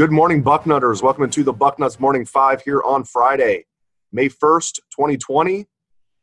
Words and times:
Good 0.00 0.12
morning, 0.12 0.42
Bucknutters. 0.42 1.02
Welcome 1.02 1.28
to 1.28 1.44
the 1.44 1.52
Bucknuts 1.52 2.00
Morning 2.00 2.24
Five 2.24 2.62
here 2.62 2.82
on 2.82 3.04
Friday, 3.04 3.66
May 4.12 4.30
1st, 4.30 4.76
2020. 4.96 5.66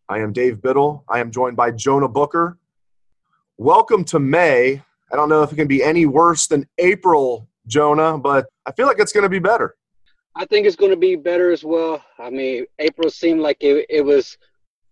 I 0.10 0.18
am 0.18 0.34
Dave 0.34 0.64
Biddle. 0.64 1.04
I 1.08 1.20
am 1.20 1.30
joined 1.30 1.58
by 1.58 1.70
Jonah 1.70 2.08
Booker. 2.08 2.58
Welcome 3.58 4.04
to 4.06 4.18
May. 4.18 4.82
I 5.12 5.16
don't 5.16 5.30
know 5.30 5.44
if 5.44 5.52
it 5.52 5.58
can 5.58 5.68
be 5.68 5.84
any 5.84 6.08
worse 6.08 6.48
than 6.48 6.68
April, 6.80 7.48
Jonah, 7.68 8.18
but 8.18 8.48
I 8.66 8.72
feel 8.72 8.88
like 8.88 8.98
it's 8.98 9.14
going 9.14 9.26
to 9.26 9.30
be 9.30 9.38
better. 9.38 9.76
I 10.36 10.46
think 10.46 10.66
it's 10.66 10.76
going 10.76 10.90
to 10.90 10.98
be 10.98 11.16
better 11.16 11.52
as 11.52 11.64
well. 11.64 12.04
I 12.18 12.32
mean, 12.32 12.66
April 12.80 13.12
seemed 13.12 13.42
like 13.42 13.58
it, 13.60 13.86
it 13.92 14.02
was 14.02 14.40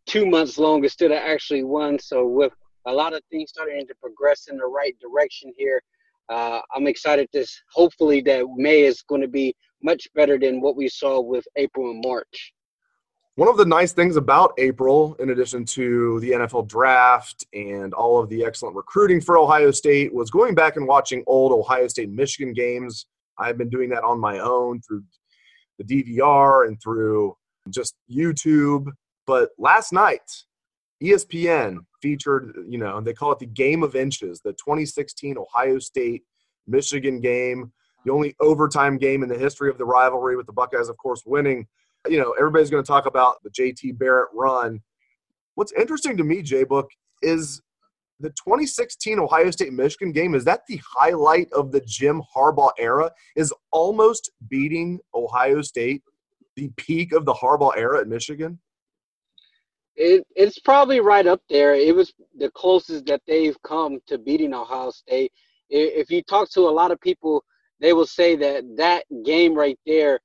two 0.05 0.27
months 0.27 0.59
long 0.59 0.83
instead 0.83 1.09
of 1.09 1.17
actually 1.17 1.63
one. 1.63 1.97
So, 1.97 2.27
with 2.27 2.53
a 2.85 2.93
lot 2.93 3.15
of 3.15 3.23
things 3.31 3.49
starting 3.49 3.87
to 3.87 3.95
progress 3.95 4.45
in 4.47 4.57
the 4.57 4.67
right 4.67 4.95
direction 4.99 5.51
here, 5.57 5.81
uh, 6.29 6.59
I'm 6.73 6.87
excited 6.87 7.27
this 7.33 7.61
hopefully 7.71 8.21
that 8.21 8.45
May 8.55 8.81
is 8.81 9.01
going 9.03 9.21
to 9.21 9.27
be 9.27 9.55
much 9.83 10.07
better 10.15 10.39
than 10.39 10.61
what 10.61 10.75
we 10.75 10.87
saw 10.87 11.21
with 11.21 11.45
April 11.55 11.91
and 11.91 12.03
March. 12.03 12.53
One 13.35 13.49
of 13.49 13.57
the 13.57 13.65
nice 13.65 13.91
things 13.91 14.15
about 14.15 14.53
April, 14.57 15.15
in 15.19 15.31
addition 15.31 15.65
to 15.65 16.21
the 16.21 16.31
NFL 16.31 16.69
draft 16.69 17.45
and 17.53 17.93
all 17.93 18.17
of 18.17 18.29
the 18.29 18.45
excellent 18.45 18.77
recruiting 18.77 19.19
for 19.19 19.37
Ohio 19.37 19.71
State, 19.71 20.13
was 20.13 20.31
going 20.31 20.55
back 20.55 20.77
and 20.77 20.87
watching 20.87 21.21
old 21.27 21.51
Ohio 21.51 21.87
State 21.89 22.09
Michigan 22.09 22.53
games. 22.53 23.07
I've 23.37 23.57
been 23.57 23.69
doing 23.69 23.89
that 23.89 24.05
on 24.05 24.21
my 24.21 24.39
own 24.39 24.79
through 24.81 25.03
the 25.77 25.83
DVR 25.83 26.65
and 26.65 26.81
through 26.81 27.35
just 27.69 27.95
YouTube. 28.09 28.87
But 29.27 29.49
last 29.57 29.91
night, 29.91 30.31
ESPN 31.05 31.79
featured, 32.01 32.55
you 32.67 32.77
know, 32.77 32.99
they 33.01 33.13
call 33.13 33.31
it 33.31 33.39
the 33.39 33.45
game 33.45 33.83
of 33.83 33.95
inches, 33.95 34.41
the 34.41 34.53
2016 34.53 35.37
Ohio 35.37 35.79
State 35.79 36.23
Michigan 36.67 37.19
game, 37.19 37.71
the 38.05 38.11
only 38.11 38.35
overtime 38.39 38.97
game 38.97 39.23
in 39.23 39.29
the 39.29 39.37
history 39.37 39.69
of 39.69 39.77
the 39.77 39.85
rivalry, 39.85 40.35
with 40.35 40.45
the 40.45 40.53
Buckeyes, 40.53 40.89
of 40.89 40.97
course, 40.97 41.23
winning. 41.25 41.67
You 42.07 42.19
know, 42.19 42.33
everybody's 42.39 42.69
going 42.69 42.83
to 42.83 42.87
talk 42.87 43.05
about 43.05 43.41
the 43.43 43.49
JT 43.49 43.97
Barrett 43.97 44.29
run. 44.33 44.81
What's 45.55 45.73
interesting 45.73 46.17
to 46.17 46.23
me, 46.23 46.41
J 46.41 46.63
Book, 46.63 46.89
is 47.21 47.61
the 48.19 48.29
2016 48.29 49.19
Ohio 49.19 49.51
State 49.51 49.73
Michigan 49.73 50.11
game. 50.11 50.35
Is 50.35 50.45
that 50.45 50.61
the 50.67 50.79
highlight 50.95 51.51
of 51.51 51.71
the 51.71 51.81
Jim 51.81 52.21
Harbaugh 52.35 52.71
era? 52.77 53.11
Is 53.35 53.53
almost 53.71 54.31
beating 54.49 54.99
Ohio 55.13 55.61
State 55.61 56.03
the 56.55 56.69
peak 56.77 57.11
of 57.11 57.25
the 57.25 57.33
Harbaugh 57.33 57.75
era 57.75 57.99
at 57.99 58.07
Michigan? 58.07 58.59
It, 59.95 60.25
it's 60.35 60.59
probably 60.59 60.99
right 60.99 61.25
up 61.25 61.41
there. 61.49 61.73
It 61.73 61.95
was 61.95 62.13
the 62.37 62.51
closest 62.51 63.05
that 63.05 63.21
they've 63.27 63.57
come 63.63 63.99
to 64.07 64.17
beating 64.17 64.53
Ohio 64.53 64.91
State. 64.91 65.31
If 65.69 66.11
you 66.11 66.21
talk 66.21 66.49
to 66.51 66.61
a 66.61 66.69
lot 66.69 66.91
of 66.91 66.99
people, 66.99 67.43
they 67.79 67.93
will 67.93 68.05
say 68.05 68.35
that 68.35 68.63
that 68.77 69.05
game 69.23 69.53
right 69.53 69.79
there, 69.85 70.19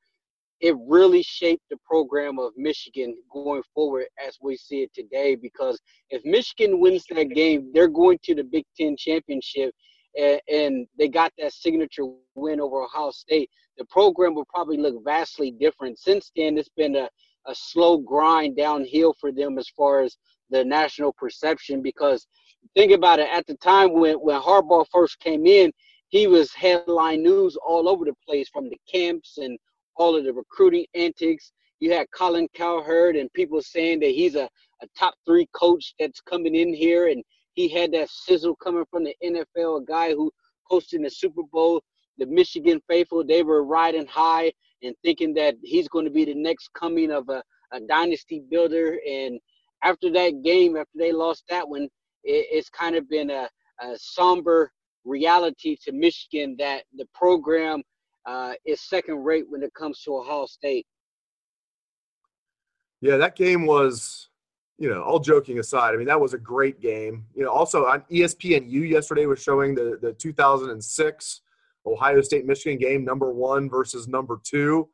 it 0.61 0.77
really 0.87 1.22
shaped 1.22 1.62
the 1.71 1.78
program 1.84 2.39
of 2.39 2.53
Michigan 2.56 3.17
going 3.33 3.62
forward 3.75 4.06
as 4.27 4.37
we 4.43 4.56
see 4.56 4.83
it 4.83 4.93
today. 4.93 5.34
Because 5.34 5.81
if 6.11 6.22
Michigan 6.25 6.81
wins 6.81 7.06
that 7.11 7.31
game, 7.31 7.71
they're 7.72 7.89
going 7.89 8.19
to 8.25 8.34
the 8.34 8.45
Big 8.45 8.65
Ten 8.77 8.97
championship, 8.97 9.72
and, 10.19 10.41
and 10.53 10.87
they 10.99 11.09
got 11.09 11.33
that 11.39 11.53
signature 11.53 12.05
win 12.34 12.61
over 12.61 12.83
Ohio 12.83 13.11
State. 13.11 13.49
The 13.78 13.84
program 13.87 14.34
will 14.34 14.47
probably 14.53 14.77
look 14.77 15.03
vastly 15.05 15.53
different. 15.53 15.99
Since 15.99 16.33
then, 16.37 16.59
it's 16.59 16.69
been 16.77 16.97
a 16.97 17.09
a 17.47 17.55
slow 17.55 17.99
grind 17.99 18.56
downhill 18.56 19.15
for 19.21 19.33
them 19.33 19.59
as 19.59 19.69
far 19.69 20.01
as 20.01 20.17
the 20.51 20.65
national 20.65 21.12
perception 21.12 21.81
because 21.83 22.27
think 22.75 22.93
about 22.93 23.19
it 23.19 23.28
at 23.33 23.47
the 23.47 23.55
time 23.56 23.93
when 23.93 24.15
when 24.17 24.41
Harbaugh 24.41 24.87
first 24.93 25.19
came 25.21 25.47
in 25.47 25.73
he 26.11 26.27
was 26.27 26.53
headline 26.53 27.23
news 27.23 27.56
all 27.65 27.89
over 27.89 28.05
the 28.05 28.15
place 28.27 28.49
from 28.49 28.69
the 28.69 28.78
camps 28.91 29.39
and 29.39 29.59
all 29.95 30.17
of 30.17 30.25
the 30.25 30.33
recruiting 30.33 30.84
antics. 30.95 31.53
You 31.78 31.93
had 31.93 32.11
Colin 32.11 32.49
Cowherd 32.55 33.17
and 33.17 33.33
people 33.33 33.62
saying 33.62 34.01
that 34.01 34.11
he's 34.11 34.34
a, 34.34 34.49
a 34.83 34.87
top 34.99 35.15
three 35.25 35.47
coach 35.53 35.95
that's 35.99 36.21
coming 36.21 36.55
in 36.57 36.75
here 36.75 37.09
and 37.09 37.22
he 37.55 37.69
had 37.69 37.93
that 37.93 38.11
sizzle 38.11 38.57
coming 38.57 38.84
from 38.91 39.05
the 39.05 39.15
NFL 39.25 39.83
a 39.83 39.84
guy 39.84 40.11
who 40.11 40.33
hosted 40.71 41.03
the 41.03 41.11
Super 41.11 41.43
Bowl 41.45 41.83
the 42.19 42.27
Michigan 42.27 42.83
faithful 42.89 43.25
they 43.25 43.43
were 43.43 43.65
riding 43.65 44.07
high 44.07 44.53
and 44.83 44.95
thinking 45.03 45.35
that 45.35 45.57
he's 45.63 45.89
going 45.89 46.05
to 46.05 46.11
be 46.11 46.25
the 46.25 46.35
next 46.35 46.71
coming 46.75 47.11
of 47.11 47.29
a, 47.29 47.43
a 47.73 47.81
dynasty 47.81 48.43
builder. 48.51 48.99
And 49.09 49.39
after 49.83 50.11
that 50.13 50.43
game, 50.43 50.77
after 50.77 50.99
they 50.99 51.13
lost 51.13 51.45
that 51.49 51.69
one, 51.69 51.85
it, 52.25 52.47
it's 52.51 52.69
kind 52.71 52.97
of 52.97 53.09
been 53.09 53.31
a, 53.31 53.49
a, 53.83 53.97
somber 53.97 54.71
reality 55.05 55.77
to 55.85 55.93
Michigan 55.93 56.57
that 56.59 56.85
the 56.97 57.07
program 57.15 57.83
uh, 58.27 58.53
is 58.67 58.81
second 58.83 59.25
rate 59.25 59.45
when 59.49 59.63
it 59.63 59.73
comes 59.75 60.01
to 60.03 60.17
Ohio 60.17 60.47
State. 60.47 60.87
Yeah, 63.01 63.17
that 63.17 63.35
game 63.35 63.65
was, 63.65 64.29
you 64.79 64.91
know, 64.91 65.03
all 65.03 65.19
joking 65.19 65.59
aside, 65.59 65.95
I 65.95 65.97
mean, 65.97 66.07
that 66.07 66.21
was 66.21 66.35
a 66.35 66.39
great 66.39 66.81
game. 66.81 67.25
You 67.35 67.45
know, 67.45 67.51
also 67.51 67.87
on 67.87 68.03
ESPNU 68.11 68.89
yesterday 68.89 69.25
was 69.25 69.43
showing 69.43 69.75
the, 69.75 69.99
the 70.01 70.13
2006 70.13 71.41
Ohio 71.87 72.21
State 72.21 72.47
Michigan 72.47 72.79
game, 72.79 73.05
number 73.05 73.33
one 73.33 73.69
versus 73.69 74.09
number 74.09 74.41
two. 74.45 74.89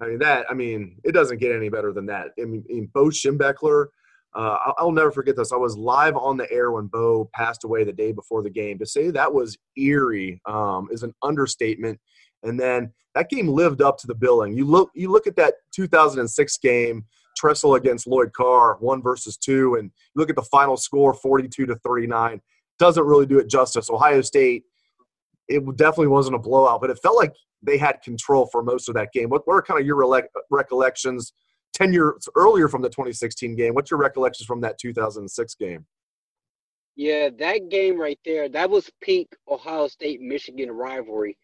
I 0.00 0.06
mean 0.06 0.18
that. 0.18 0.46
I 0.50 0.54
mean 0.54 0.96
it 1.04 1.12
doesn't 1.12 1.38
get 1.38 1.54
any 1.54 1.68
better 1.68 1.92
than 1.92 2.06
that. 2.06 2.28
I 2.40 2.44
mean, 2.44 2.90
Bo 2.92 3.06
Schembechler, 3.06 3.86
uh, 4.34 4.58
I'll, 4.66 4.74
I'll, 4.78 4.92
never 4.92 5.12
forget 5.12 5.36
this. 5.36 5.52
I 5.52 5.56
was 5.56 5.76
live 5.76 6.16
on 6.16 6.36
the 6.36 6.50
air 6.50 6.72
when 6.72 6.86
Bo 6.86 7.30
passed 7.32 7.62
away 7.62 7.84
the 7.84 7.92
day 7.92 8.10
before 8.10 8.42
the 8.42 8.50
game. 8.50 8.78
To 8.80 8.86
say 8.86 9.10
that 9.10 9.32
was 9.32 9.56
eerie 9.76 10.40
um, 10.46 10.88
is 10.90 11.04
an 11.04 11.14
understatement. 11.22 12.00
And 12.42 12.58
then 12.58 12.92
that 13.14 13.30
game 13.30 13.48
lived 13.48 13.80
up 13.80 13.96
to 13.98 14.06
the 14.06 14.14
billing. 14.14 14.56
You 14.56 14.66
look, 14.66 14.90
you 14.94 15.10
look 15.10 15.26
at 15.26 15.36
that 15.36 15.54
2006 15.72 16.58
game, 16.58 17.04
Tressel 17.36 17.76
against 17.76 18.06
Lloyd 18.06 18.32
Carr, 18.32 18.76
one 18.80 19.02
versus 19.02 19.36
two, 19.36 19.76
and 19.76 19.84
you 19.84 20.20
look 20.20 20.30
at 20.30 20.36
the 20.36 20.42
final 20.42 20.76
score, 20.76 21.14
42 21.14 21.66
to 21.66 21.76
39. 21.76 22.40
Doesn't 22.78 23.04
really 23.04 23.26
do 23.26 23.38
it 23.38 23.48
justice. 23.48 23.88
Ohio 23.88 24.20
State 24.20 24.64
it 25.48 25.76
definitely 25.76 26.08
wasn't 26.08 26.36
a 26.36 26.38
blowout, 26.38 26.80
but 26.80 26.90
it 26.90 26.98
felt 27.02 27.16
like 27.16 27.34
they 27.62 27.78
had 27.78 28.02
control 28.02 28.46
for 28.46 28.62
most 28.62 28.88
of 28.88 28.94
that 28.94 29.12
game. 29.12 29.28
What, 29.28 29.46
what 29.46 29.54
are 29.54 29.62
kind 29.62 29.80
of 29.80 29.86
your 29.86 30.28
recollections 30.50 31.32
10 31.74 31.92
years 31.92 32.28
earlier 32.34 32.68
from 32.68 32.82
the 32.82 32.88
2016 32.88 33.56
game? 33.56 33.74
What's 33.74 33.90
your 33.90 34.00
recollections 34.00 34.46
from 34.46 34.60
that 34.62 34.78
2006 34.78 35.54
game? 35.56 35.86
Yeah, 36.96 37.28
that 37.38 37.68
game 37.70 37.98
right 37.98 38.18
there, 38.24 38.48
that 38.50 38.70
was 38.70 38.88
peak 39.00 39.28
Ohio 39.48 39.88
State 39.88 40.20
Michigan 40.20 40.70
rivalry. 40.70 41.36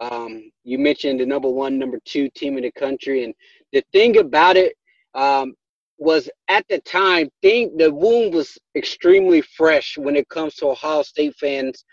Um, 0.00 0.50
you 0.64 0.78
mentioned 0.78 1.20
the 1.20 1.26
number 1.26 1.48
one, 1.48 1.78
number 1.78 1.98
two 2.04 2.28
team 2.30 2.56
in 2.56 2.64
the 2.64 2.72
country. 2.72 3.24
And 3.24 3.34
the 3.72 3.82
thing 3.92 4.18
about 4.18 4.56
it 4.56 4.74
um, 5.14 5.54
was 5.96 6.28
at 6.48 6.64
the 6.68 6.78
time, 6.80 7.30
thing, 7.42 7.76
the 7.76 7.92
wound 7.92 8.34
was 8.34 8.58
extremely 8.76 9.40
fresh 9.40 9.96
when 9.96 10.14
it 10.14 10.28
comes 10.28 10.54
to 10.56 10.68
Ohio 10.68 11.02
State 11.02 11.34
fans 11.36 11.84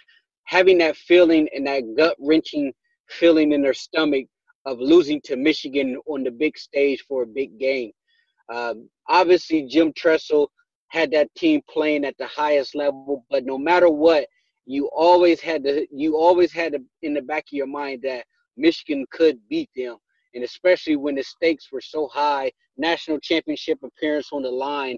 having 0.45 0.77
that 0.79 0.95
feeling 0.95 1.47
and 1.55 1.67
that 1.67 1.83
gut 1.97 2.15
wrenching 2.19 2.73
feeling 3.07 3.51
in 3.51 3.61
their 3.61 3.73
stomach 3.73 4.25
of 4.65 4.79
losing 4.79 5.21
to 5.21 5.35
Michigan 5.35 5.97
on 6.07 6.23
the 6.23 6.31
big 6.31 6.57
stage 6.57 7.03
for 7.07 7.23
a 7.23 7.27
big 7.27 7.59
game. 7.59 7.91
Um, 8.53 8.89
obviously, 9.07 9.67
Jim 9.67 9.93
Tressel 9.93 10.47
had 10.87 11.11
that 11.11 11.33
team 11.35 11.61
playing 11.69 12.05
at 12.05 12.17
the 12.17 12.27
highest 12.27 12.75
level, 12.75 13.25
but 13.29 13.45
no 13.45 13.57
matter 13.57 13.89
what, 13.89 14.27
you 14.65 14.89
always 14.95 15.39
had 15.39 15.63
to 15.63 15.85
you 15.91 16.17
always 16.17 16.51
had 16.51 16.73
to, 16.73 16.79
in 17.03 17.13
the 17.13 17.21
back 17.21 17.43
of 17.43 17.53
your 17.53 17.67
mind 17.67 18.01
that 18.03 18.25
Michigan 18.57 19.05
could 19.11 19.37
beat 19.49 19.69
them, 19.75 19.97
and 20.33 20.43
especially 20.43 20.95
when 20.95 21.15
the 21.15 21.23
stakes 21.23 21.71
were 21.71 21.81
so 21.81 22.07
high, 22.07 22.51
national 22.77 23.19
championship 23.19 23.79
appearance 23.83 24.29
on 24.31 24.41
the 24.41 24.49
line. 24.49 24.97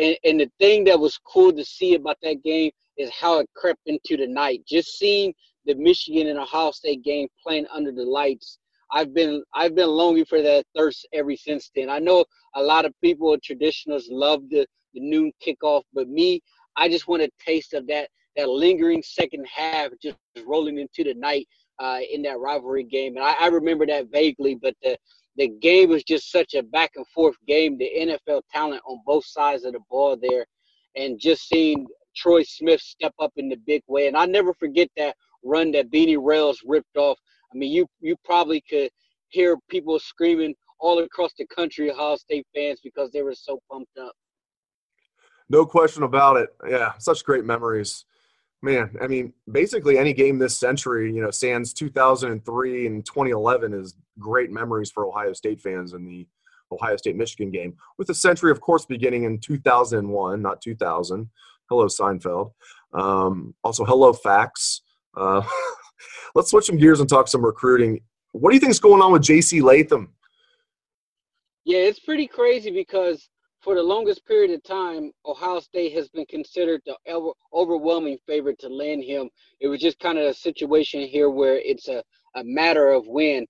And, 0.00 0.16
and 0.24 0.40
the 0.40 0.50
thing 0.58 0.84
that 0.84 0.98
was 0.98 1.18
cool 1.18 1.52
to 1.52 1.64
see 1.64 1.94
about 1.94 2.16
that 2.22 2.42
game 2.42 2.70
is 2.96 3.10
how 3.10 3.38
it 3.38 3.48
crept 3.54 3.80
into 3.86 4.16
the 4.16 4.26
night. 4.26 4.62
Just 4.66 4.98
seeing 4.98 5.34
the 5.66 5.74
Michigan 5.74 6.28
and 6.28 6.38
Ohio 6.38 6.70
State 6.70 7.02
game 7.02 7.28
playing 7.42 7.66
under 7.72 7.92
the 7.92 8.04
lights, 8.04 8.58
I've 8.92 9.14
been 9.14 9.42
I've 9.54 9.74
been 9.74 9.88
longing 9.88 10.24
for 10.24 10.42
that 10.42 10.64
thirst 10.74 11.06
ever 11.12 11.36
since 11.36 11.70
then. 11.76 11.88
I 11.90 11.98
know 11.98 12.24
a 12.54 12.62
lot 12.62 12.84
of 12.84 12.94
people, 13.00 13.36
traditionalists, 13.38 14.08
love 14.10 14.42
the 14.50 14.66
the 14.94 15.00
noon 15.00 15.32
kickoff, 15.46 15.82
but 15.94 16.08
me, 16.08 16.42
I 16.76 16.88
just 16.88 17.06
want 17.06 17.22
a 17.22 17.30
taste 17.44 17.74
of 17.74 17.86
that 17.86 18.08
that 18.36 18.48
lingering 18.48 19.02
second 19.02 19.46
half, 19.46 19.90
just 20.02 20.16
rolling 20.46 20.78
into 20.78 21.04
the 21.04 21.14
night 21.14 21.46
uh, 21.78 21.98
in 22.10 22.22
that 22.22 22.38
rivalry 22.38 22.84
game. 22.84 23.16
And 23.16 23.24
I, 23.24 23.34
I 23.40 23.46
remember 23.48 23.86
that 23.86 24.10
vaguely, 24.10 24.54
but 24.54 24.74
the 24.82 24.96
the 25.36 25.48
game 25.60 25.90
was 25.90 26.02
just 26.02 26.30
such 26.30 26.54
a 26.54 26.62
back 26.62 26.92
and 26.96 27.06
forth 27.08 27.36
game. 27.46 27.78
The 27.78 27.90
NFL 27.98 28.42
talent 28.52 28.82
on 28.86 29.00
both 29.06 29.24
sides 29.24 29.64
of 29.64 29.72
the 29.72 29.80
ball 29.90 30.16
there, 30.20 30.46
and 30.96 31.18
just 31.18 31.48
seeing 31.48 31.86
Troy 32.16 32.42
Smith 32.42 32.80
step 32.80 33.14
up 33.20 33.32
in 33.36 33.48
the 33.48 33.58
big 33.66 33.82
way. 33.86 34.08
And 34.08 34.16
I 34.16 34.26
never 34.26 34.52
forget 34.54 34.88
that 34.96 35.16
run 35.44 35.72
that 35.72 35.90
Beanie 35.90 36.18
Wells 36.18 36.60
ripped 36.64 36.96
off. 36.96 37.18
I 37.52 37.56
mean, 37.56 37.72
you 37.72 37.86
you 38.00 38.16
probably 38.24 38.62
could 38.68 38.90
hear 39.28 39.56
people 39.68 39.98
screaming 39.98 40.54
all 40.80 40.98
across 40.98 41.32
the 41.38 41.46
country, 41.46 41.90
Ohio 41.90 42.16
State 42.16 42.46
fans, 42.54 42.80
because 42.82 43.10
they 43.12 43.22
were 43.22 43.34
so 43.34 43.60
pumped 43.70 43.96
up. 43.98 44.12
No 45.48 45.66
question 45.66 46.04
about 46.04 46.36
it. 46.36 46.50
Yeah, 46.68 46.92
such 46.98 47.24
great 47.24 47.44
memories. 47.44 48.04
Man, 48.62 48.94
I 49.00 49.06
mean, 49.06 49.32
basically 49.50 49.96
any 49.96 50.12
game 50.12 50.38
this 50.38 50.58
century, 50.58 51.14
you 51.14 51.22
know, 51.22 51.30
sans 51.30 51.72
2003 51.72 52.86
and 52.86 53.04
2011 53.06 53.72
is 53.72 53.94
great 54.18 54.50
memories 54.50 54.90
for 54.90 55.06
Ohio 55.06 55.32
State 55.32 55.60
fans 55.60 55.94
in 55.94 56.04
the 56.04 56.26
Ohio 56.72 56.96
State 56.96 57.16
Michigan 57.16 57.50
game, 57.50 57.74
with 57.98 58.06
the 58.06 58.14
century, 58.14 58.50
of 58.50 58.60
course, 58.60 58.84
beginning 58.84 59.24
in 59.24 59.38
2001, 59.38 60.42
not 60.42 60.60
2000. 60.60 61.28
Hello, 61.68 61.86
Seinfeld. 61.86 62.52
Um, 62.92 63.54
also, 63.64 63.84
hello, 63.84 64.12
facts. 64.12 64.82
Uh, 65.16 65.42
let's 66.34 66.50
switch 66.50 66.66
some 66.66 66.76
gears 66.76 67.00
and 67.00 67.08
talk 67.08 67.28
some 67.28 67.44
recruiting. 67.44 68.00
What 68.32 68.50
do 68.50 68.56
you 68.56 68.60
think 68.60 68.70
is 68.70 68.80
going 68.80 69.02
on 69.02 69.12
with 69.12 69.22
J.C. 69.22 69.60
Latham? 69.60 70.12
Yeah, 71.64 71.78
it's 71.78 72.00
pretty 72.00 72.26
crazy 72.26 72.70
because 72.70 73.28
for 73.62 73.74
the 73.74 73.82
longest 73.82 74.24
period 74.26 74.50
of 74.52 74.62
time, 74.62 75.12
Ohio 75.26 75.60
State 75.60 75.92
has 75.92 76.08
been 76.08 76.24
considered 76.26 76.80
the 76.86 76.96
overwhelming 77.52 78.18
favorite 78.26 78.58
to 78.60 78.68
land 78.68 79.04
him. 79.04 79.28
It 79.60 79.68
was 79.68 79.80
just 79.80 79.98
kind 79.98 80.18
of 80.18 80.24
a 80.24 80.34
situation 80.34 81.02
here 81.02 81.28
where 81.28 81.58
it's 81.58 81.88
a, 81.88 82.02
a 82.36 82.44
matter 82.44 82.90
of 82.90 83.06
when. 83.06 83.46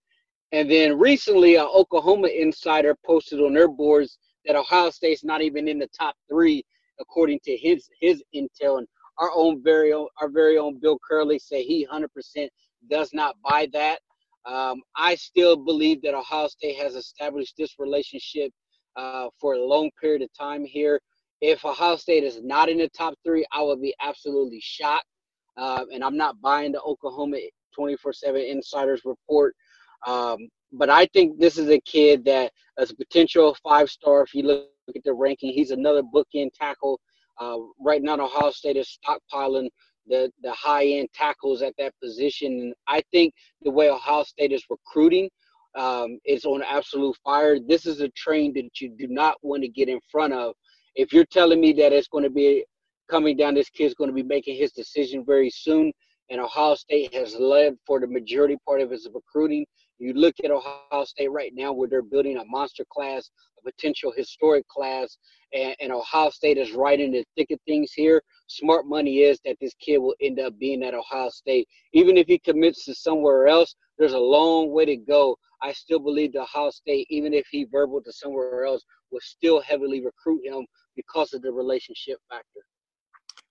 And 0.53 0.69
then 0.69 0.99
recently, 0.99 1.57
an 1.57 1.67
Oklahoma 1.73 2.29
insider 2.29 2.97
posted 3.07 3.41
on 3.41 3.55
their 3.55 3.69
boards 3.69 4.19
that 4.47 4.57
Ohio 4.57 4.91
State's 4.91 5.23
not 5.23 5.43
even 5.43 5.69
in 5.69 5.79
the 5.79 5.89
top 5.97 6.17
three, 6.29 6.65
according 6.99 7.39
to 7.45 7.57
his 7.57 7.89
his 8.01 8.23
intel. 8.35 8.79
And 8.79 8.89
our 9.19 9.31
own 9.33 9.63
very 9.63 9.93
own, 9.93 10.09
our 10.21 10.29
very 10.29 10.59
own 10.59 10.81
Bill 10.81 10.99
Kurelic 11.09 11.41
say 11.41 11.63
he 11.63 11.87
100% 11.87 12.49
does 12.91 13.11
not 13.13 13.37
buy 13.49 13.69
that. 13.73 14.01
Um, 14.45 14.83
I 14.97 15.15
still 15.15 15.57
believe 15.57 16.03
that 16.03 16.15
Ohio 16.15 16.49
State 16.49 16.79
has 16.79 16.97
established 16.97 17.55
this 17.57 17.79
relationship 17.79 18.53
uh, 18.97 19.29
for 19.41 19.55
a 19.55 19.65
long 19.65 19.91
period 20.01 20.23
of 20.23 20.33
time 20.33 20.65
here. 20.65 21.01
If 21.41 21.65
Ohio 21.65 21.97
State 21.97 22.25
is 22.25 22.43
not 22.43 22.69
in 22.69 22.79
the 22.79 22.89
top 22.89 23.15
three, 23.25 23.47
I 23.53 23.63
would 23.63 23.81
be 23.81 23.95
absolutely 24.01 24.61
shocked. 24.63 25.07
Uh, 25.57 25.85
and 25.93 26.05
I'm 26.05 26.17
not 26.17 26.41
buying 26.41 26.73
the 26.73 26.81
Oklahoma 26.83 27.39
24 27.75 28.13
7 28.13 28.41
Insiders 28.41 29.03
report. 29.05 29.55
Um, 30.07 30.49
but 30.73 30.91
I 30.91 31.07
think 31.07 31.39
this 31.39 31.59
is 31.59 31.69
a 31.69 31.81
kid 31.81 32.25
that 32.27 32.53
is 32.79 32.91
a 32.91 32.97
potential 32.97 33.57
five 33.63 33.91
star. 33.91 34.23
If 34.23 34.35
you 34.35 34.45
look 34.45 34.69
at 34.95 35.03
the 35.05 35.13
ranking, 35.13 35.53
he's 35.53 35.71
another 35.71 36.03
bookend 36.03 36.51
tackle. 36.55 37.01
Uh, 37.39 37.59
right 37.81 38.03
now, 38.03 38.15
Ohio 38.15 38.51
State 38.51 38.77
is 38.77 38.99
stockpiling 38.99 39.69
the, 40.07 40.31
the 40.43 40.53
high 40.53 40.87
end 40.87 41.09
tackles 41.15 41.63
at 41.63 41.75
that 41.79 41.95
position. 42.03 42.53
And 42.61 42.75
I 42.87 43.03
think 43.11 43.35
the 43.63 43.71
way 43.71 43.91
Ohio 43.91 44.25
State 44.25 44.53
is 44.53 44.65
recruiting 44.71 45.31
um, 45.77 46.19
is 46.25 46.45
on 46.45 46.63
absolute 46.63 47.17
fire. 47.25 47.59
This 47.61 47.87
is 47.87 48.01
a 48.01 48.09
train 48.11 48.53
that 48.55 48.81
you 48.81 48.91
do 48.99 49.07
not 49.09 49.37
want 49.43 49.63
to 49.63 49.69
get 49.69 49.89
in 49.89 50.01
front 50.11 50.33
of. 50.33 50.55
If 50.95 51.13
you're 51.13 51.25
telling 51.25 51.61
me 51.61 51.73
that 51.75 51.93
it's 51.93 52.09
going 52.09 52.25
to 52.25 52.31
be 52.31 52.65
coming 53.09 53.37
down, 53.37 53.55
this 53.55 53.71
kid's 53.71 53.95
going 53.95 54.11
to 54.11 54.15
be 54.15 54.23
making 54.23 54.57
his 54.57 54.73
decision 54.73 55.25
very 55.25 55.51
soon, 55.51 55.93
and 56.31 56.41
Ohio 56.41 56.75
State 56.75 57.15
has 57.15 57.35
led 57.35 57.77
for 57.87 58.01
the 58.01 58.07
majority 58.07 58.57
part 58.67 58.81
of 58.81 58.93
its 58.93 59.09
recruiting. 59.13 59.67
You 59.99 60.15
look 60.15 60.35
at 60.43 60.51
Ohio 60.51 61.05
State 61.05 61.31
right 61.31 61.53
now, 61.55 61.73
where 61.73 61.89
they're 61.89 62.03
building 62.03 62.39
a 62.39 62.45
monster 62.47 62.87
class, 62.91 63.31
a 63.59 63.71
potential 63.71 64.13
historic 64.17 64.67
class, 64.69 65.19
and, 65.53 65.77
and 65.81 65.93
Ohio 65.93 66.31
State 66.31 66.57
is 66.57 66.73
right 66.73 66.99
in 66.99 67.13
the 67.13 67.25
thick 67.37 67.51
of 67.51 67.59
things 67.67 67.93
here. 67.93 68.23
Smart 68.47 68.87
money 68.87 69.19
is 69.19 69.39
that 69.45 69.57
this 69.61 69.75
kid 69.75 69.99
will 69.99 70.15
end 70.23 70.41
up 70.41 70.59
being 70.59 70.83
at 70.83 70.95
Ohio 70.95 71.29
State. 71.29 71.69
Even 71.93 72.17
if 72.17 72.27
he 72.27 72.39
commits 72.39 72.85
to 72.87 72.95
somewhere 72.95 73.47
else, 73.47 73.75
there's 73.99 74.15
a 74.15 74.19
long 74.19 74.71
way 74.71 74.87
to 74.87 74.97
go 74.97 75.37
I 75.63 75.73
still 75.73 75.99
believe 75.99 76.33
the 76.33 76.43
Ohio 76.43 76.71
State, 76.71 77.07
even 77.11 77.35
if 77.35 77.47
he 77.51 77.65
verbal 77.65 78.03
to 78.03 78.13
somewhere 78.13 78.65
else, 78.65 78.85
will 79.11 79.21
still 79.21 79.61
heavily 79.61 80.05
recruit 80.05 80.43
him 80.45 80.67
because 80.97 81.33
of 81.33 81.43
the 81.43 81.53
relationship 81.53 82.19
factor. 82.29 82.61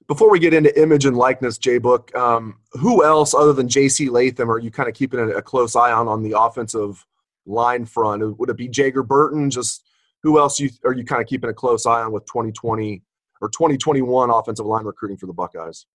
Before 0.08 0.32
we 0.32 0.40
get 0.40 0.54
into 0.54 0.82
image 0.82 1.06
and 1.06 1.16
likeness, 1.16 1.58
J 1.58 1.78
Book, 1.78 2.16
um, 2.16 2.60
who 2.74 3.04
else 3.04 3.34
other 3.34 3.54
than 3.54 3.68
J.C. 3.68 4.10
Latham 4.10 4.50
are 4.50 4.58
you 4.58 4.72
kind 4.72 4.90
of 4.90 4.96
keeping 4.96 5.20
a, 5.20 5.28
a, 5.30 5.42
close 5.42 5.76
eye 5.76 5.92
on 5.92 6.08
on 6.08 6.24
the 6.24 6.40
offensive 6.40 7.06
line 7.46 7.86
front? 7.86 8.40
Would 8.40 8.50
it 8.50 8.58
be 8.58 8.68
Jager 8.68 9.04
Burton? 9.04 9.52
Just 9.52 9.84
who 10.24 10.40
else 10.40 10.60
you, 10.60 10.70
are 10.84 10.94
you 10.94 11.06
kind 11.06 11.22
of 11.22 11.28
keeping 11.28 11.50
a 11.50 11.54
close 11.54 11.86
eye 11.86 12.02
on 12.02 12.12
with 12.12 12.26
2020 12.26 13.04
or 13.42 13.50
2021 13.50 14.30
offensive 14.30 14.66
line 14.66 14.86
recruiting 14.86 15.18
for 15.18 15.28
the 15.28 15.34
Buckeyes? 15.34 15.86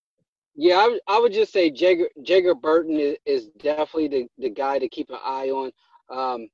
Yeah, 0.56 0.76
I, 0.76 0.99
I 1.08 1.20
would 1.20 1.32
just 1.32 1.52
say 1.52 1.70
Jager, 1.70 2.08
Jager 2.22 2.55
Burton 2.55 2.99
is, 2.99 3.16
is 3.26 3.49
definitely 3.58 4.08
the, 4.08 4.26
the 4.38 4.50
guy 4.50 4.78
to 4.78 4.88
keep 4.88 5.11
an 5.11 5.19
eye 5.25 5.49
on. 5.49 5.72
Um, 6.10 6.48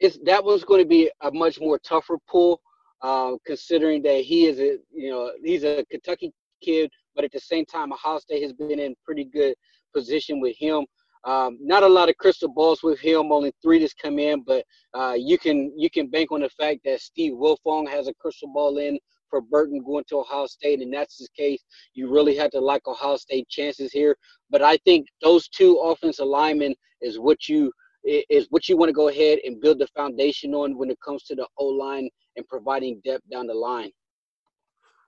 it's 0.00 0.18
that 0.24 0.44
one's 0.44 0.64
going 0.64 0.82
to 0.82 0.88
be 0.88 1.10
a 1.22 1.30
much 1.30 1.60
more 1.60 1.78
tougher 1.78 2.18
pull, 2.28 2.60
uh, 3.02 3.32
considering 3.46 4.02
that 4.02 4.22
he 4.22 4.46
is 4.46 4.58
a 4.58 4.78
you 4.92 5.10
know 5.10 5.32
he's 5.44 5.64
a 5.64 5.84
Kentucky 5.90 6.32
kid, 6.62 6.90
but 7.14 7.24
at 7.24 7.32
the 7.32 7.40
same 7.40 7.64
time, 7.64 7.92
Ohio 7.92 8.18
State 8.18 8.42
has 8.42 8.52
been 8.52 8.78
in 8.78 8.94
pretty 9.04 9.24
good 9.24 9.54
position 9.94 10.40
with 10.40 10.56
him. 10.56 10.84
Um, 11.24 11.56
not 11.60 11.84
a 11.84 11.88
lot 11.88 12.08
of 12.08 12.16
crystal 12.16 12.48
balls 12.48 12.82
with 12.82 12.98
him, 12.98 13.30
only 13.30 13.52
three 13.62 13.78
that's 13.78 13.94
come 13.94 14.18
in, 14.18 14.42
but 14.42 14.64
uh, 14.92 15.14
you 15.16 15.38
can 15.38 15.72
you 15.76 15.88
can 15.88 16.08
bank 16.08 16.32
on 16.32 16.40
the 16.40 16.50
fact 16.50 16.80
that 16.84 17.00
Steve 17.00 17.34
Wiltfong 17.34 17.88
has 17.88 18.08
a 18.08 18.14
crystal 18.14 18.52
ball 18.52 18.78
in 18.78 18.98
for 19.30 19.40
Burton 19.40 19.82
going 19.84 20.04
to 20.08 20.18
Ohio 20.18 20.46
State, 20.46 20.80
and 20.80 20.92
that's 20.92 21.18
the 21.18 21.28
case. 21.36 21.62
You 21.94 22.12
really 22.12 22.36
have 22.36 22.50
to 22.50 22.60
like 22.60 22.88
Ohio 22.88 23.16
State 23.16 23.48
chances 23.48 23.92
here, 23.92 24.16
but 24.50 24.62
I 24.62 24.78
think 24.78 25.06
those 25.22 25.48
two 25.48 25.76
offensive 25.76 26.26
linemen 26.26 26.74
is 27.00 27.20
what 27.20 27.48
you 27.48 27.72
is 28.04 28.46
what 28.50 28.68
you 28.68 28.76
want 28.76 28.88
to 28.88 28.92
go 28.92 29.08
ahead 29.08 29.38
and 29.44 29.60
build 29.60 29.78
the 29.78 29.86
foundation 29.96 30.54
on 30.54 30.76
when 30.76 30.90
it 30.90 30.98
comes 31.04 31.22
to 31.24 31.34
the 31.34 31.46
O 31.58 31.66
line 31.66 32.08
and 32.36 32.46
providing 32.48 33.00
depth 33.04 33.28
down 33.30 33.46
the 33.46 33.54
line. 33.54 33.90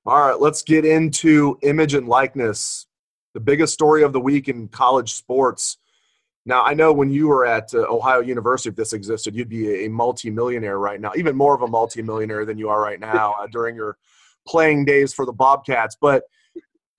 All 0.07 0.21
right, 0.21 0.39
let's 0.39 0.63
get 0.63 0.85
into 0.85 1.59
image 1.63 1.95
and 1.95 2.07
likeness. 2.07 2.87
The 3.33 3.41
biggest 3.41 3.73
story 3.73 4.03
of 4.03 4.13
the 4.13 4.21
week 4.21 4.49
in 4.49 4.69
college 4.69 5.15
sports. 5.15 5.79
Now, 6.47 6.63
I 6.63 6.75
know 6.75 6.93
when 6.93 7.09
you 7.09 7.29
were 7.29 7.47
at 7.47 7.73
uh, 7.73 7.87
Ohio 7.91 8.21
University, 8.21 8.69
if 8.69 8.77
this 8.77 8.93
existed, 8.93 9.35
you'd 9.35 9.49
be 9.49 9.87
a, 9.87 9.89
multimillionaire 9.89 10.79
right 10.79 11.01
now, 11.01 11.13
even 11.17 11.35
more 11.35 11.55
of 11.55 11.63
a 11.63 11.67
multimillionaire 11.67 12.45
than 12.45 12.59
you 12.59 12.69
are 12.69 12.83
right 12.83 13.01
now 13.01 13.35
uh, 13.41 13.47
during 13.47 13.75
your 13.75 13.97
playing 14.47 14.85
days 14.85 15.15
for 15.15 15.25
the 15.25 15.33
Bobcats. 15.33 15.97
But 15.99 16.25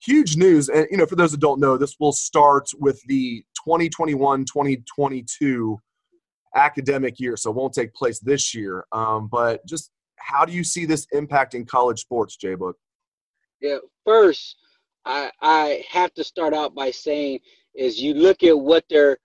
huge 0.00 0.36
news, 0.36 0.68
and 0.68 0.88
you 0.90 0.96
know, 0.96 1.06
for 1.06 1.14
those 1.14 1.30
that 1.30 1.40
don't 1.40 1.60
know, 1.60 1.76
this 1.76 1.94
will 2.00 2.12
start 2.12 2.70
with 2.80 3.00
the 3.06 3.44
2021-2022 3.66 5.76
academic 6.56 7.20
year, 7.20 7.36
so 7.36 7.50
won't 7.50 7.74
take 7.74 7.94
place 7.94 8.18
this 8.18 8.54
year. 8.54 8.84
Um, 8.92 9.28
but 9.28 9.64
just 9.66 9.90
how 10.18 10.44
do 10.44 10.52
you 10.52 10.64
see 10.64 10.86
this 10.86 11.06
impacting 11.14 11.68
college 11.68 12.00
sports, 12.00 12.36
J 12.36 12.54
Book? 12.54 12.76
Yeah, 13.60 13.78
first, 14.04 14.56
I 15.04 15.30
I 15.40 15.84
have 15.90 16.12
to 16.14 16.24
start 16.24 16.54
out 16.54 16.74
by 16.74 16.90
saying 16.90 17.40
is 17.74 18.00
you 18.00 18.14
look 18.14 18.42
at 18.42 18.58
what 18.58 18.84
they're 18.90 19.18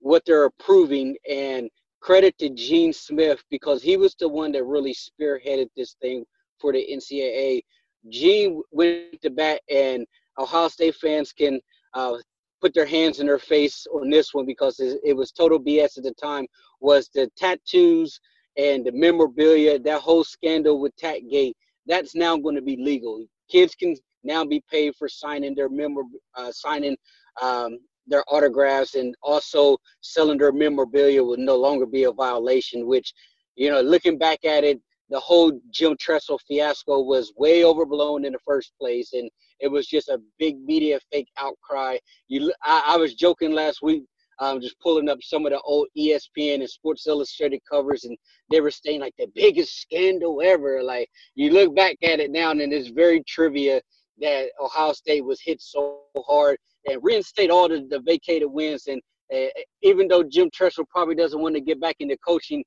what 0.00 0.24
they're 0.26 0.44
approving 0.44 1.16
and 1.30 1.70
credit 2.00 2.36
to 2.38 2.48
Gene 2.50 2.92
Smith 2.92 3.44
because 3.50 3.82
he 3.82 3.96
was 3.96 4.14
the 4.18 4.28
one 4.28 4.52
that 4.52 4.64
really 4.64 4.94
spearheaded 4.94 5.68
this 5.76 5.96
thing 6.00 6.24
for 6.58 6.72
the 6.72 6.86
NCAA. 6.90 7.62
Gene 8.08 8.62
went 8.70 9.20
to 9.20 9.30
bat, 9.30 9.60
and 9.70 10.06
Ohio 10.38 10.68
State 10.68 10.94
fans 10.96 11.32
can 11.32 11.60
uh, 11.94 12.16
put 12.60 12.74
their 12.74 12.86
hands 12.86 13.20
in 13.20 13.26
their 13.26 13.38
face 13.38 13.86
on 13.92 14.10
this 14.10 14.34
one 14.34 14.46
because 14.46 14.80
it, 14.80 15.16
was 15.16 15.32
total 15.32 15.58
BS 15.58 15.98
at 15.98 16.04
the 16.04 16.14
time. 16.20 16.46
Was 16.80 17.08
the 17.14 17.30
tattoos 17.36 18.20
and 18.56 18.84
the 18.84 18.92
memorabilia, 18.92 19.78
that 19.78 20.00
whole 20.00 20.24
scandal 20.24 20.80
with 20.80 20.96
Tatgate, 20.96 21.54
that's 21.86 22.14
now 22.14 22.36
going 22.36 22.54
to 22.54 22.62
be 22.62 22.76
legal. 22.76 23.24
Kids 23.50 23.74
can 23.74 23.96
now 24.22 24.44
be 24.44 24.62
paid 24.70 24.94
for 24.96 25.08
signing 25.08 25.54
their 25.54 25.68
memor, 25.68 26.02
uh, 26.36 26.52
signing 26.52 26.96
um, 27.40 27.78
their 28.06 28.24
autographs, 28.28 28.94
and 28.94 29.14
also 29.22 29.76
selling 30.00 30.38
their 30.38 30.52
memorabilia 30.52 31.22
will 31.22 31.36
no 31.36 31.56
longer 31.56 31.86
be 31.86 32.04
a 32.04 32.12
violation. 32.12 32.86
Which, 32.86 33.12
you 33.56 33.70
know, 33.70 33.80
looking 33.80 34.18
back 34.18 34.44
at 34.44 34.64
it, 34.64 34.80
the 35.08 35.20
whole 35.20 35.58
Jim 35.70 35.96
Tressel 35.98 36.38
fiasco 36.46 37.00
was 37.00 37.32
way 37.36 37.64
overblown 37.64 38.24
in 38.24 38.32
the 38.32 38.38
first 38.46 38.72
place, 38.78 39.12
and 39.12 39.30
it 39.60 39.68
was 39.68 39.86
just 39.86 40.08
a 40.08 40.20
big 40.38 40.60
media 40.60 40.98
fake 41.12 41.28
outcry. 41.38 41.98
You, 42.28 42.52
I, 42.64 42.94
I 42.94 42.96
was 42.96 43.14
joking 43.14 43.52
last 43.52 43.82
week 43.82 44.04
um, 44.40 44.60
just 44.60 44.80
pulling 44.80 45.08
up 45.08 45.18
some 45.22 45.44
of 45.46 45.52
the 45.52 45.60
old 45.60 45.88
ESPN 45.96 46.56
and 46.56 46.70
Sports 46.70 47.06
Illustrated 47.06 47.60
covers, 47.70 48.04
and 48.04 48.16
they 48.50 48.60
were 48.60 48.70
saying 48.70 49.00
like 49.00 49.14
the 49.18 49.26
biggest 49.34 49.80
scandal 49.80 50.40
ever. 50.42 50.82
Like 50.82 51.08
you 51.34 51.52
look 51.52 51.76
back 51.76 51.96
at 52.02 52.20
it 52.20 52.30
now, 52.30 52.50
and 52.50 52.60
it's 52.60 52.88
very 52.88 53.22
trivia 53.24 53.80
that 54.20 54.48
Ohio 54.60 54.92
State 54.92 55.24
was 55.24 55.40
hit 55.40 55.60
so 55.60 56.00
hard 56.26 56.56
and 56.86 57.00
reinstate 57.02 57.50
all 57.50 57.68
the, 57.68 57.86
the 57.90 58.00
vacated 58.00 58.50
wins. 58.50 58.86
And 58.86 59.00
uh, 59.34 59.48
even 59.82 60.08
though 60.08 60.22
Jim 60.22 60.50
Tressel 60.52 60.86
probably 60.90 61.14
doesn't 61.14 61.40
want 61.40 61.54
to 61.54 61.60
get 61.60 61.80
back 61.80 61.96
into 62.00 62.16
coaching, 62.26 62.64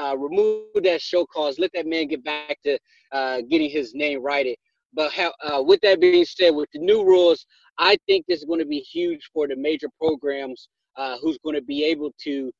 uh, 0.00 0.16
remove 0.16 0.66
that 0.82 1.00
show 1.00 1.26
cause, 1.26 1.58
let 1.58 1.70
that 1.74 1.86
man 1.86 2.06
get 2.06 2.22
back 2.22 2.58
to 2.64 2.78
uh, 3.12 3.40
getting 3.50 3.70
his 3.70 3.94
name 3.94 4.22
righted. 4.22 4.56
But 4.96 5.12
uh, 5.18 5.62
with 5.62 5.80
that 5.82 6.00
being 6.00 6.24
said, 6.24 6.50
with 6.50 6.70
the 6.72 6.80
new 6.80 7.04
rules, 7.04 7.46
I 7.78 7.98
think 8.06 8.24
this 8.26 8.38
is 8.40 8.46
going 8.46 8.60
to 8.60 8.66
be 8.66 8.80
huge 8.80 9.30
for 9.32 9.46
the 9.46 9.54
major 9.54 9.88
programs 10.00 10.68
uh, 10.96 11.18
who's 11.18 11.38
going 11.44 11.54
to 11.54 11.62
be 11.62 11.84
able 11.84 12.12
to, 12.24 12.50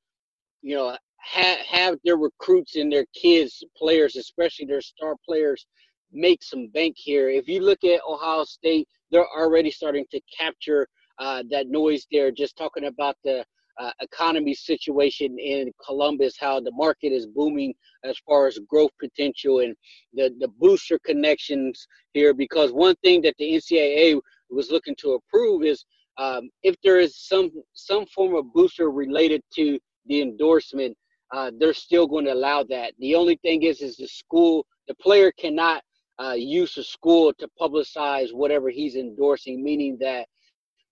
you 0.60 0.76
know, 0.76 0.96
have 1.18 1.58
have 1.60 1.98
their 2.04 2.18
recruits 2.18 2.76
and 2.76 2.92
their 2.92 3.06
kids, 3.14 3.64
players, 3.76 4.16
especially 4.16 4.66
their 4.66 4.82
star 4.82 5.16
players, 5.26 5.66
make 6.12 6.42
some 6.42 6.68
bank 6.68 6.94
here. 6.98 7.30
If 7.30 7.48
you 7.48 7.62
look 7.62 7.82
at 7.84 8.00
Ohio 8.06 8.44
State, 8.44 8.86
they're 9.10 9.26
already 9.26 9.70
starting 9.70 10.04
to 10.10 10.20
capture 10.38 10.86
uh, 11.18 11.42
that 11.50 11.68
noise 11.68 12.06
there, 12.12 12.30
just 12.30 12.56
talking 12.58 12.84
about 12.84 13.16
the 13.24 13.46
uh, 13.78 13.90
economy 14.00 14.54
situation 14.54 15.38
in 15.38 15.72
Columbus, 15.84 16.36
how 16.38 16.60
the 16.60 16.72
market 16.72 17.12
is 17.12 17.26
booming 17.26 17.74
as 18.04 18.16
far 18.26 18.46
as 18.46 18.58
growth 18.68 18.90
potential 19.00 19.60
and 19.60 19.74
the, 20.14 20.34
the 20.40 20.48
booster 20.58 20.98
connections 21.04 21.86
here. 22.12 22.32
Because 22.32 22.72
one 22.72 22.94
thing 23.02 23.22
that 23.22 23.34
the 23.38 23.52
NCAA 23.52 24.20
was 24.50 24.70
looking 24.70 24.96
to 25.00 25.14
approve 25.14 25.64
is 25.64 25.84
um, 26.18 26.48
if 26.62 26.76
there 26.82 26.98
is 26.98 27.18
some 27.18 27.50
some 27.74 28.06
form 28.06 28.34
of 28.34 28.52
booster 28.54 28.90
related 28.90 29.42
to 29.54 29.78
the 30.06 30.22
endorsement, 30.22 30.96
uh, 31.32 31.50
they're 31.58 31.74
still 31.74 32.06
going 32.06 32.24
to 32.24 32.32
allow 32.32 32.62
that. 32.64 32.92
The 32.98 33.14
only 33.14 33.36
thing 33.42 33.64
is, 33.64 33.82
is 33.82 33.96
the 33.96 34.08
school, 34.08 34.64
the 34.88 34.94
player 34.94 35.32
cannot 35.38 35.82
uh, 36.22 36.32
use 36.32 36.74
the 36.74 36.84
school 36.84 37.32
to 37.34 37.48
publicize 37.60 38.32
whatever 38.32 38.70
he's 38.70 38.96
endorsing, 38.96 39.62
meaning 39.62 39.98
that 40.00 40.26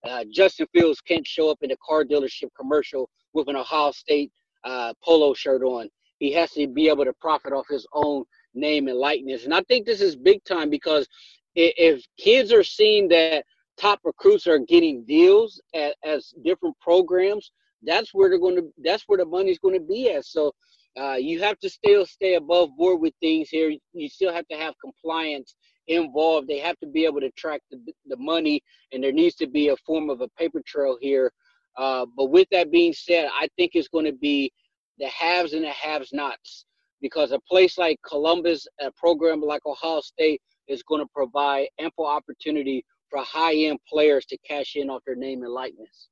uh, 0.05 0.25
Justin 0.31 0.67
Fields 0.73 1.01
can't 1.01 1.27
show 1.27 1.51
up 1.51 1.59
in 1.63 1.71
a 1.71 1.77
car 1.87 2.05
dealership 2.05 2.49
commercial 2.59 3.09
with 3.33 3.49
an 3.49 3.57
Ohio 3.57 3.91
State 3.91 4.31
uh, 4.65 4.93
polo 5.03 5.35
shirt 5.35 5.63
on. 5.63 5.89
He 6.19 6.33
has 6.33 6.53
to 6.53 6.67
be 6.67 6.89
able 6.89 7.05
to 7.05 7.13
profit 7.15 7.53
off 7.53 7.67
his 7.69 7.87
own 7.93 8.25
name 8.55 8.89
and 8.89 8.99
likeness. 8.99 9.45
And 9.45 9.55
I 9.55 9.63
think 9.63 9.85
this 9.85 10.01
is 10.01 10.17
big 10.17 10.43
time 10.45 10.71
because 10.71 11.09
if 11.55 12.05
kids 12.19 12.53
are 12.53 12.65
seeing 12.65 13.09
that 13.09 13.45
top 13.77 14.01
recruits 14.05 14.47
are 14.47 14.59
getting 14.59 15.05
deals 15.05 15.61
at, 15.75 15.97
as 16.05 16.35
different 16.45 16.79
programs, 16.81 17.51
that's 17.83 18.15
where 18.15 18.29
they're 18.29 18.39
going 18.39 18.57
to. 18.57 18.73
That's 18.83 19.05
where 19.07 19.19
the 19.19 19.27
money's 19.27 19.59
going 19.59 19.79
to 19.79 19.87
be 19.87 20.11
at. 20.11 20.25
So 20.25 20.53
uh, 20.99 21.15
you 21.15 21.41
have 21.41 21.59
to 21.59 21.69
still 21.69 22.07
stay 22.07 22.35
above 22.35 22.77
board 22.77 23.01
with 23.01 23.13
things 23.21 23.51
here. 23.51 23.73
You 23.93 24.09
still 24.09 24.33
have 24.33 24.47
to 24.49 24.57
have 24.57 24.75
compliance 24.81 25.55
involved. 25.89 26.49
They 26.49 26.59
have 26.59 26.79
to 26.81 26.87
be 26.87 27.05
able 27.05 27.21
to 27.21 27.31
track 27.33 27.61
the, 27.71 27.79
the 28.07 28.17
money, 28.17 28.63
and 28.93 29.03
there 29.03 29.13
needs 29.13 29.35
to 29.37 29.47
be 29.47 29.69
a 29.69 29.77
form 29.79 30.11
of 30.11 30.21
a 30.21 30.29
paper 30.39 30.63
trail 30.67 30.97
here. 31.01 31.33
Uh, 31.77 32.07
but 32.17 32.27
with 32.27 32.49
that 32.53 32.71
being 32.71 32.93
said, 32.93 33.29
I 33.33 33.49
think 33.57 33.73
it's 33.75 33.89
going 33.89 34.05
to 34.05 34.13
be 34.13 34.53
the 34.99 35.07
haves 35.07 35.55
and 35.55 35.65
the 35.65 35.71
haves 35.71 36.13
nots 36.13 36.67
because 37.01 37.33
a 37.33 37.41
place 37.41 37.77
like 37.77 37.99
Columbus, 38.07 38.67
a 38.81 38.91
program 38.93 39.41
like 39.41 39.67
Ohio 39.67 40.01
State, 40.01 40.41
is 40.69 40.83
going 40.83 41.01
to 41.01 41.09
provide 41.15 41.67
ample 41.79 42.07
opportunity 42.07 42.85
for 43.11 43.23
high 43.23 43.55
end 43.55 43.79
players 43.89 44.25
to 44.27 44.39
cash 44.39 44.77
in 44.77 44.89
off 44.89 45.03
their 45.05 45.17
name 45.17 45.43
and 45.43 45.53
likeness. 45.53 46.09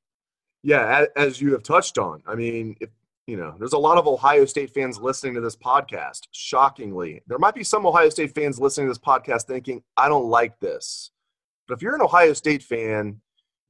Yeah, 0.62 1.06
as 1.16 1.40
you 1.40 1.52
have 1.52 1.62
touched 1.62 1.98
on, 1.98 2.22
I 2.26 2.34
mean, 2.34 2.76
if 2.80 2.90
you 3.26 3.36
know, 3.36 3.54
there's 3.58 3.72
a 3.72 3.78
lot 3.78 3.98
of 3.98 4.08
Ohio 4.08 4.44
State 4.44 4.70
fans 4.74 4.98
listening 4.98 5.34
to 5.34 5.40
this 5.40 5.56
podcast. 5.56 6.22
Shockingly, 6.32 7.22
there 7.26 7.38
might 7.38 7.54
be 7.54 7.62
some 7.64 7.86
Ohio 7.86 8.08
State 8.08 8.34
fans 8.34 8.58
listening 8.58 8.88
to 8.88 8.90
this 8.90 8.98
podcast 8.98 9.44
thinking, 9.44 9.82
I 9.96 10.08
don't 10.08 10.26
like 10.26 10.58
this. 10.60 11.12
But 11.68 11.74
if 11.74 11.82
you're 11.82 11.94
an 11.94 12.02
Ohio 12.02 12.32
State 12.32 12.62
fan, 12.62 13.20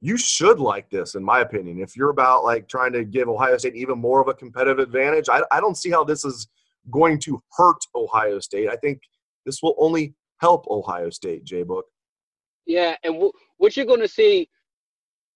you 0.01 0.17
should 0.17 0.59
like 0.59 0.89
this, 0.89 1.15
in 1.15 1.23
my 1.23 1.41
opinion. 1.41 1.79
If 1.79 1.95
you're 1.95 2.09
about 2.09 2.43
like 2.43 2.67
trying 2.67 2.93
to 2.93 3.05
give 3.05 3.29
Ohio 3.29 3.57
State 3.57 3.75
even 3.75 3.99
more 3.99 4.21
of 4.21 4.27
a 4.27 4.33
competitive 4.33 4.79
advantage, 4.79 5.29
I, 5.29 5.41
I 5.51 5.59
don't 5.59 5.77
see 5.77 5.91
how 5.91 6.03
this 6.03 6.25
is 6.25 6.47
going 6.91 7.19
to 7.19 7.41
hurt 7.55 7.77
Ohio 7.95 8.39
State. 8.39 8.69
I 8.69 8.75
think 8.75 9.01
this 9.45 9.61
will 9.61 9.75
only 9.77 10.15
help 10.39 10.65
Ohio 10.67 11.09
State, 11.09 11.45
J 11.45 11.63
Book. 11.63 11.85
Yeah, 12.65 12.95
and 13.03 13.13
w- 13.13 13.31
what 13.57 13.77
you're 13.77 13.85
going 13.85 14.01
to 14.01 14.07
see 14.07 14.49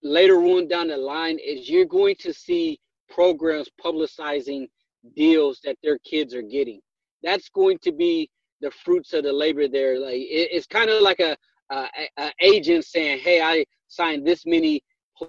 later 0.02 0.38
on 0.38 0.68
down 0.68 0.88
the 0.88 0.98
line 0.98 1.38
is 1.40 1.70
you're 1.70 1.86
going 1.86 2.16
to 2.20 2.34
see 2.34 2.80
programs 3.10 3.70
publicizing 3.84 4.68
deals 5.16 5.60
that 5.64 5.78
their 5.84 5.98
kids 6.00 6.34
are 6.34 6.42
getting. 6.42 6.80
That's 7.24 7.50
going 7.50 7.80
to 7.80 7.92
be 7.92 8.30
the 8.62 8.72
fruits 8.72 9.14
of 9.14 9.24
the 9.24 9.34
labor 9.34 9.68
there. 9.68 10.00
Like 10.00 10.16
it, 10.16 10.50
it's 10.52 10.68
kind 10.68 10.90
of 10.90 11.02
like 11.02 11.20
a, 11.20 11.38
a, 11.70 11.88
a 12.18 12.32
agent 12.42 12.86
saying, 12.86 13.20
"Hey, 13.20 13.42
I 13.42 13.66
signed 13.88 14.26
this 14.26 14.46
many 14.46 14.84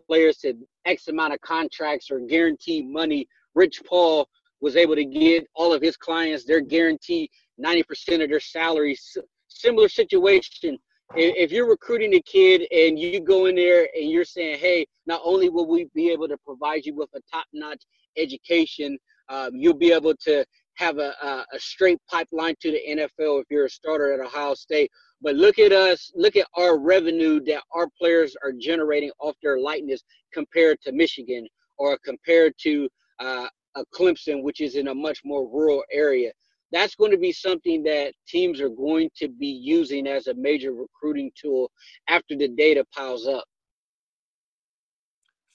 players 0.06 0.38
to 0.38 0.54
X 0.84 1.08
amount 1.08 1.34
of 1.34 1.40
contracts 1.40 2.10
or 2.10 2.20
guaranteed 2.20 2.86
money." 2.86 3.26
Rich 3.54 3.82
Paul 3.84 4.28
was 4.60 4.76
able 4.76 4.96
to 4.96 5.04
get 5.04 5.46
all 5.54 5.72
of 5.72 5.82
his 5.82 5.96
clients 5.96 6.44
their 6.44 6.60
guarantee 6.60 7.30
90% 7.62 8.22
of 8.22 8.30
their 8.30 8.40
salaries. 8.40 9.16
Similar 9.48 9.88
situation 9.88 10.78
if 11.14 11.50
you're 11.50 11.68
recruiting 11.68 12.14
a 12.14 12.22
kid 12.22 12.66
and 12.70 12.98
you 12.98 13.20
go 13.20 13.46
in 13.46 13.56
there 13.56 13.88
and 13.96 14.10
you're 14.10 14.24
saying, 14.24 14.58
hey, 14.58 14.86
not 15.06 15.20
only 15.24 15.48
will 15.48 15.66
we 15.66 15.88
be 15.94 16.10
able 16.10 16.28
to 16.28 16.36
provide 16.38 16.84
you 16.84 16.94
with 16.94 17.08
a 17.14 17.20
top-notch 17.32 17.82
education, 18.16 18.98
um, 19.28 19.50
you'll 19.54 19.74
be 19.74 19.92
able 19.92 20.14
to 20.14 20.44
have 20.74 20.98
a, 20.98 21.12
a, 21.22 21.44
a, 21.54 21.58
straight 21.58 21.98
pipeline 22.08 22.54
to 22.60 22.70
the 22.70 22.80
NFL 22.88 23.40
if 23.40 23.46
you're 23.50 23.64
a 23.64 23.70
starter 23.70 24.12
at 24.12 24.24
Ohio 24.24 24.54
State. 24.54 24.90
But 25.20 25.34
look 25.34 25.58
at 25.58 25.72
us, 25.72 26.12
look 26.14 26.36
at 26.36 26.46
our 26.54 26.78
revenue 26.78 27.40
that 27.46 27.62
our 27.72 27.88
players 27.98 28.36
are 28.44 28.52
generating 28.52 29.10
off 29.18 29.34
their 29.42 29.58
likeness 29.58 30.02
compared 30.32 30.80
to 30.82 30.92
Michigan 30.92 31.48
or 31.78 31.98
compared 32.04 32.54
to 32.62 32.88
uh, 33.18 33.48
a 33.74 33.84
Clemson, 33.94 34.42
which 34.42 34.60
is 34.60 34.76
in 34.76 34.88
a 34.88 34.94
much 34.94 35.20
more 35.24 35.48
rural 35.48 35.82
area 35.90 36.32
that's 36.72 36.94
going 36.94 37.10
to 37.10 37.18
be 37.18 37.32
something 37.32 37.82
that 37.84 38.12
teams 38.26 38.60
are 38.60 38.68
going 38.68 39.10
to 39.16 39.28
be 39.28 39.46
using 39.46 40.06
as 40.06 40.26
a 40.26 40.34
major 40.34 40.72
recruiting 40.72 41.30
tool 41.40 41.70
after 42.08 42.36
the 42.36 42.48
data 42.48 42.84
piles 42.94 43.26
up. 43.26 43.44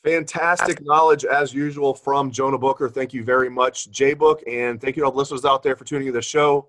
Fantastic 0.03 0.83
knowledge 0.83 1.23
as 1.23 1.53
usual 1.53 1.93
from 1.93 2.29
Jonah 2.29 2.57
Booker. 2.57 2.89
Thank 2.89 3.13
you 3.13 3.23
very 3.23 3.49
much, 3.49 3.89
J 3.89 4.13
Book, 4.13 4.41
and 4.45 4.81
thank 4.81 4.97
you 4.97 5.01
to 5.01 5.05
all 5.05 5.11
the 5.11 5.17
listeners 5.17 5.45
out 5.45 5.63
there 5.63 5.77
for 5.77 5.85
tuning 5.85 6.07
in 6.07 6.13
to 6.13 6.17
the 6.17 6.21
show. 6.21 6.67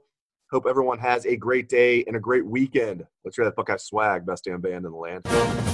Hope 0.52 0.66
everyone 0.68 1.00
has 1.00 1.26
a 1.26 1.34
great 1.34 1.68
day 1.68 2.04
and 2.06 2.14
a 2.14 2.20
great 2.20 2.46
weekend. 2.46 3.04
Let's 3.24 3.36
hear 3.36 3.44
that 3.44 3.56
Buckeye 3.56 3.76
swag, 3.76 4.24
best 4.24 4.44
damn 4.44 4.60
band 4.60 4.86
in 4.86 4.92
the 4.92 4.96
land. 4.96 5.73